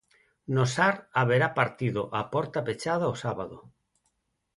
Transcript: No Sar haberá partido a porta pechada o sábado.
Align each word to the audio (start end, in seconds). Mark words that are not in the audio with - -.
No 0.57 0.63
Sar 0.73 0.93
haberá 1.19 1.47
partido 1.59 2.01
a 2.19 2.21
porta 2.33 2.59
pechada 2.67 3.13
o 3.13 3.15
sábado. 3.23 3.57